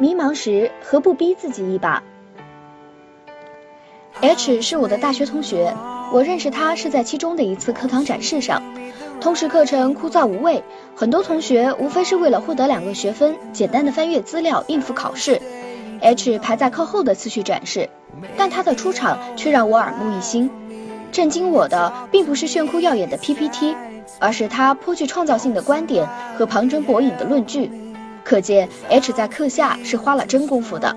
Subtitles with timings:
[0.00, 2.02] 迷茫时何不逼自己一把
[4.22, 5.76] ？H 是我的大学同学，
[6.10, 8.62] 我认识他是在期中的一次课堂展示上。
[9.20, 10.64] 通识课程枯燥无味，
[10.96, 15.38] 很多同学无非是为了获得两个学分，简单的翻阅资料应付考试。
[16.00, 17.90] H 排在靠后的次序展示，
[18.38, 20.50] 但他的出场却让我耳目一新。
[21.12, 23.76] 震惊我的并不是炫酷耀眼的 PPT，
[24.18, 27.70] 而是他颇具创造性的观点和旁征博引的论据。
[28.30, 30.96] 可见 H 在课下是花了真功夫的。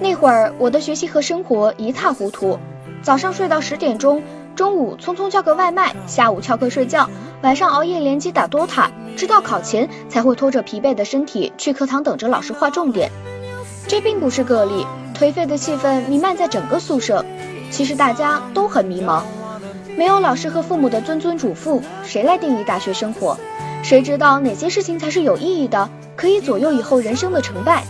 [0.00, 2.58] 那会儿我的学习和生活一塌糊涂，
[3.02, 4.22] 早上睡到十点钟，
[4.56, 7.10] 中午匆匆叫个外卖，下午翘课睡觉，
[7.42, 13.10] 晚上熬夜联机打 DOTA，直到考前才会拖着疲惫的身体去课堂等着老师划重点。
[13.86, 17.22] 这并不是个例，颓废的气氛弥漫在整个宿舍。
[17.70, 19.24] 其实大家都很迷茫，
[19.94, 23.36] 没有老师和父母的谆谆嘱咐，谁来定义大学生活？
[23.82, 27.82] 谁知道哪些事情才是有意义的，可以左右以后人生的成败？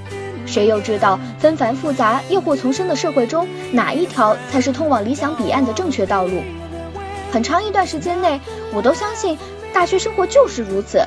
[0.46, 6.42] 谁又知道纷繁复杂、诱惑丛生的社会中，哪一条才是通往理想彼岸的正确道路？
[7.30, 8.40] 很长一段时间内，
[8.72, 9.36] 我都相信
[9.72, 11.00] 大学生活就是如此。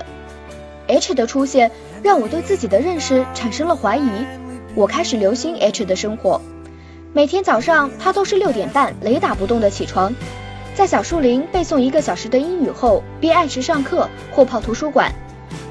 [0.87, 1.71] H 的出现
[2.03, 4.09] 让我对自己的认识产生了怀疑，
[4.75, 6.39] 我开始留心 H 的生活。
[7.13, 10.13] 每天早上，他都是六点半雷打不动的起床。
[10.75, 15.13] 在小树林背诵一个小时的英语后，便按时上课或跑图书馆。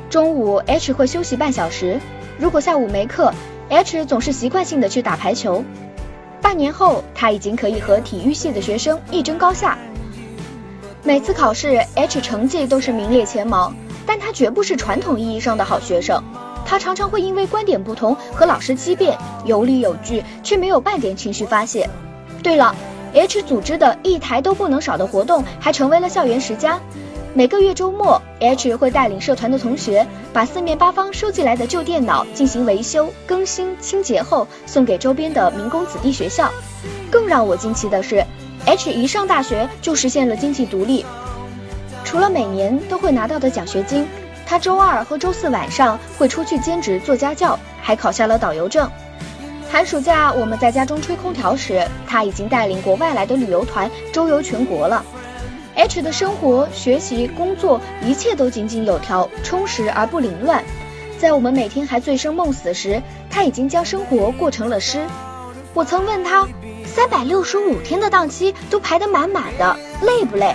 [0.09, 1.99] 中午，H 会休息半小时。
[2.39, 3.35] 如果下午没课
[3.69, 5.65] ，H 总是习惯性的去打排球。
[6.41, 9.77] 半年后，他已经可以和体育系的学生一争高下。
[11.03, 13.73] 每次考试，H 成绩都是名列前茅，
[14.07, 16.23] 但他绝不是传统意义上的好学生。
[16.65, 21.91] 他常常会因为观点不同和老师激辩，有理有据，却没有半点情绪发泄。
[22.41, 22.73] 对了。
[23.15, 26.81] H 组织的一台都不能少的活动，还成为了校园十佳。
[27.35, 36.51] 每个月周末，H 会带领社团的同学，把四面八方收集来的旧电脑进行维修、更新、清洁后，送给周边的民工子弟学校。
[37.11, 38.25] 更让我惊奇的是
[38.67, 41.05] ，H 一上大学就实现了经济独立。
[42.05, 44.07] 除了每年都会拿到的奖学金，
[44.47, 48.91] 他周二和周四晚上会出去兼职做家教，还考下了导游证。
[49.73, 55.03] 寒暑假我们在家中吹空调时，他已经带领国外来的旅游团周游全国了。
[55.75, 60.63] H 的生活、学习、工作一切都井井有条，充实而不凌乱。
[61.19, 65.07] 在我们每天还醉生梦死时，他已经将生活过成了诗。
[65.73, 66.47] 我曾问他，
[66.85, 70.55] 三百六十五天的档期都排得满满的，累不累？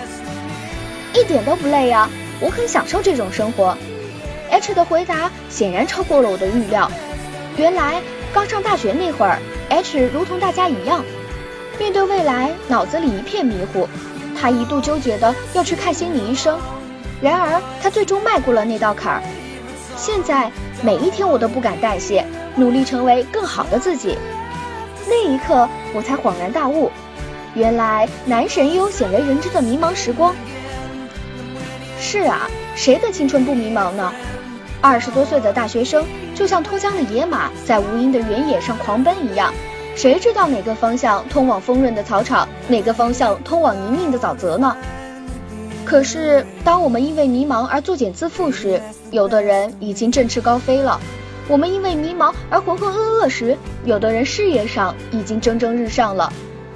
[1.15, 2.07] 一点都不累呀，
[2.39, 3.75] 我很享受这种生活。
[4.51, 6.87] H 的回答显然超过了我的预料。
[7.57, 7.99] 原来。
[8.33, 9.39] 刚上大学那会儿
[9.69, 11.03] ，H 如同大家一样，
[11.79, 13.87] 面对未来脑子里一片迷糊。
[14.39, 16.59] 他一度纠结的要去看心理医生，
[17.19, 19.23] 然而他最终迈过了那道坎儿。
[19.95, 20.51] 现在
[20.83, 22.23] 每一天我都不敢怠懈，
[22.55, 24.15] 努力成为更好的自己。
[25.07, 26.91] 那一刻我才恍然大悟，
[27.55, 30.35] 原来男神也有鲜为人知的迷茫时光。
[31.99, 34.13] 是啊，谁的青春不迷茫呢？
[34.81, 36.05] 二十多岁的大学生。
[36.35, 39.51] 就像脱缰的野马在无垠的原野上狂奔一样，
[39.95, 44.77] 谁知道哪个方向通往丰润的草场，哪个方向通往泥泞的沼泽呢？
[45.83, 48.79] 可是，当我们因为迷茫而作茧自缚时，
[49.09, 50.99] 有的人已经振翅高飞了；
[51.47, 56.31] 我们因为迷茫而浑浑噩噩时，有的人事业上已经蒸蒸日上了；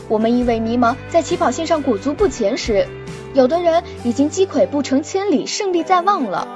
[0.08, 2.88] 我们因为迷茫在起跑线上裹足不前时，
[3.36, 6.48] 有的人已经击溃不成千里，胜利在望了。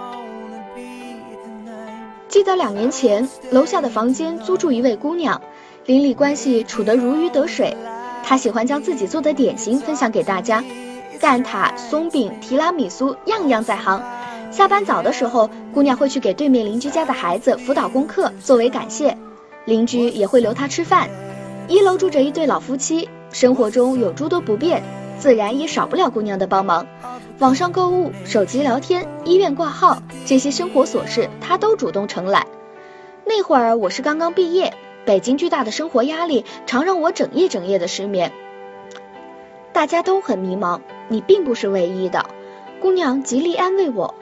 [2.35, 5.41] 记得两年前，楼下的房间租住一位姑娘，
[5.85, 7.73] 邻里关系处得如鱼得水。
[8.25, 10.61] 她喜欢将自己做的点心分享给大家，
[11.21, 14.03] 蛋挞、松饼、提拉米苏，样样在行。
[14.51, 19.17] 下班早的时候，姑娘会去给对面邻居家的孩子辅导功课，作为感谢。
[19.63, 21.09] 邻居也会留她吃饭。
[21.69, 24.83] 一楼住着一对老夫妻，生活中有诸多不便，
[25.19, 26.88] 自然也少不了姑娘的帮忙。
[27.39, 32.47] 网上购物、手机聊天、医院挂号，这些生活琐事他都主动承揽。
[33.25, 34.73] 那会儿我是刚刚毕业，
[35.06, 38.31] 北京巨大的生活压力常让我整夜整夜的失眠。
[39.73, 40.79] 大家都很迷茫，
[41.09, 42.25] 你并不是唯一的。
[42.79, 44.15] 姑娘极力安慰我。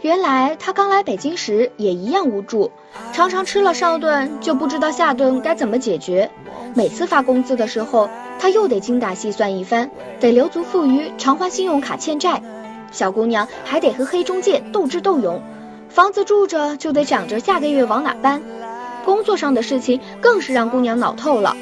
[0.00, 2.72] 原来她刚来北京时也一样无助，
[3.12, 6.30] 常常吃了上顿就不知道下顿该怎么解决。
[6.74, 8.08] 每次发工资的时候，
[8.38, 12.42] 她又得精打细算一番，得留足富余偿还信用卡欠债。
[12.90, 15.42] 小姑娘还得和黑中介斗智斗勇，
[15.88, 18.42] 房子住着就得想着下个月往哪搬。
[19.04, 21.56] 工作上的事情更是让姑娘恼透了。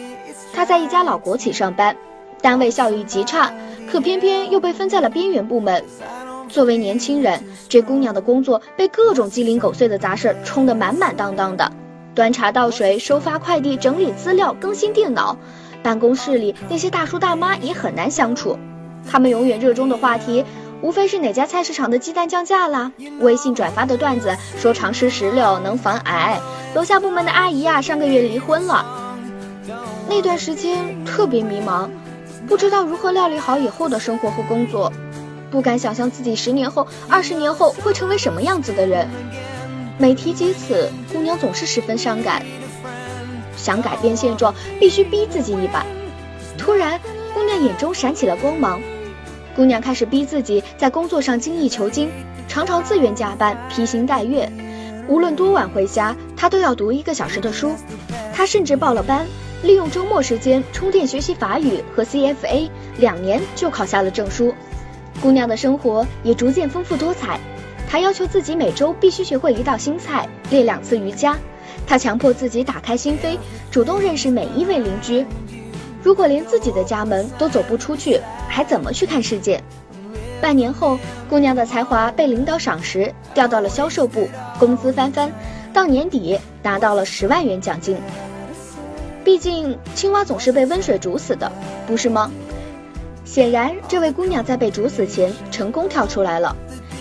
[0.54, 1.96] 她在一家老国企上班，
[2.40, 3.52] 单位效益极差，
[3.90, 5.84] 可偏偏又被分在了边缘部门。
[6.52, 11.72] 作为年轻人，这姑娘的工作被各种鸡零狗碎的杂事冲得满满当当的，
[12.14, 15.38] 端茶倒水、收发快递、整理资料、更新电脑。
[15.82, 18.58] 办公室里那些大叔大妈也很难相处，
[19.10, 20.44] 他们永远热衷的话题，
[20.82, 26.38] 无非是哪家菜市场的鸡蛋降价啦，微信转发的段子说常吃石榴能防癌，
[26.74, 28.84] 楼下部门的阿姨呀上个月离婚了。
[30.06, 31.88] 那段时间特别迷茫，
[32.46, 34.92] 不知道如何料理好以后的生活和工作。
[35.52, 39.06] 不敢想象自己十年后、二十年后会成为什么样子的人。
[39.98, 42.42] 每提及此，姑娘总是十分伤感。
[43.56, 45.84] 想改变现状，必须逼自己一把。
[46.56, 46.98] 突然，
[47.34, 48.80] 姑娘眼中闪起了光芒。
[49.54, 52.10] 姑娘开始逼自己在工作上精益求精，
[52.48, 54.50] 常常自愿加班、披星戴月。
[55.06, 57.76] 无论多晚回家，她都要读一个小时的书。
[58.32, 59.26] 她甚至报了班，
[59.62, 64.54] 利用周末时间充电学习法语和 CFA，两年就考下了证书。
[65.20, 67.38] 姑娘的生活也逐渐丰富多彩。
[67.88, 71.36] 她要求自己每周必须学会一道新菜，练两次瑜伽。
[71.86, 73.36] 她强迫自己打开心扉，
[73.70, 75.26] 主动认识每一位邻居。
[76.02, 79.62] 如果连自己的家门都走不出去，还怎么去看世界？
[80.40, 80.98] 半年后，
[81.30, 85.30] 姑娘的才华被领导赏识，调到了销售部，工资翻番，
[85.72, 87.96] 到年底拿到了十万元奖金。
[89.22, 91.52] 毕竟，青蛙总是被温水煮死的，
[91.86, 92.32] 不是吗？
[93.24, 96.54] 显然，这位姑娘在被煮死前成功跳出来了。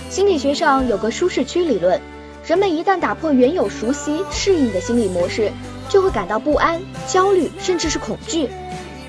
[0.10, 2.00] 心理学上有个舒适区理论，
[2.46, 5.52] 人们一旦打破原有熟悉、适应的心理模式，
[5.90, 8.50] 就会感到不安、焦虑，甚至是恐惧。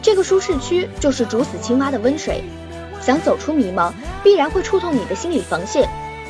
[0.00, 2.42] 这个舒适区就是煮死青蛙的温水。
[3.00, 3.92] 想走出迷茫，
[4.22, 5.88] 必然会触痛你的心理防线，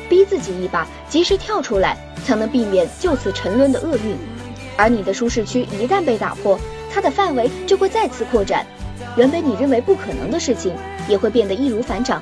[0.09, 4.15] 逼自己一把，及时跳出来，才能避免就此沉沦的厄运。
[4.75, 6.59] 而你的舒适区一旦被打破，
[6.91, 8.65] 它的范围就会再次扩展。
[9.15, 10.73] 原本你认为不可能的事情，
[11.07, 12.21] 也会变得易如反掌。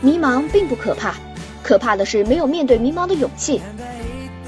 [0.00, 1.14] 迷茫并不可怕，
[1.62, 3.60] 可怕的是没有面对迷茫的勇气。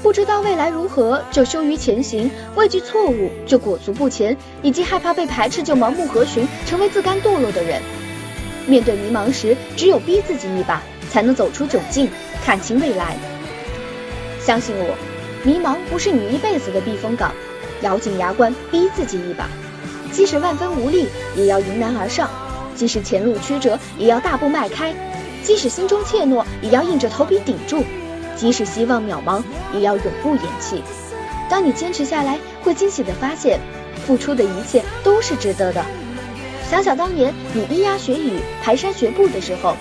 [0.01, 7.81] 不知道未来如何，就羞于前行；畏惧错误，就裹足不前；以及害怕被排斥，就盲目合群，成为自甘堕落的人。
[8.65, 10.81] 面对迷茫时，只有逼自己一把，
[11.11, 12.09] 才能走出窘境，
[12.43, 13.15] 看清未来。
[14.39, 14.95] 相信我，
[15.43, 17.31] 迷茫不是你一辈子的避风港，
[17.81, 19.47] 咬紧牙关，逼自己一把。
[20.11, 22.27] 即使万分无力，也要迎难而上；
[22.75, 24.93] 即使前路曲折，也要大步迈开；
[25.43, 27.79] 即使心中怯懦，也要硬着头皮顶住；
[28.35, 29.41] 即使希望渺茫，
[29.73, 30.83] 也要永不言弃。
[31.49, 33.59] 当你坚持下来，会惊喜地发现，
[34.05, 35.83] 付出的一切都是值得的。
[36.69, 39.75] 想想当年你咿呀学语、蹒跚学步的时候，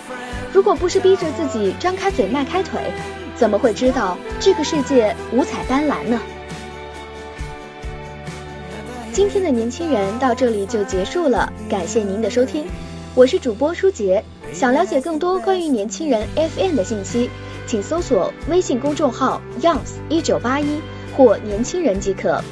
[0.52, 2.80] 如果不是逼着自己张开嘴、迈开腿，
[3.36, 6.20] 怎么会知道这个世界五彩斑斓呢？
[9.20, 12.64] 今天的年轻人到这里就结束了，感谢您的收听，
[13.14, 14.24] 我是主播舒杰。
[14.50, 17.28] 想了解更多关于年轻人 FM 的信息，
[17.66, 20.80] 请搜索微信公众号 youngs 一九八一
[21.14, 22.42] 或年轻人即可。